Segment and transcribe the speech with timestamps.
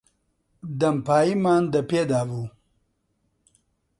[0.79, 2.45] دەمپاییمان دەپێدا بوو.